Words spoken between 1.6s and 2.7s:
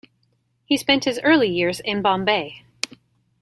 in Bombay.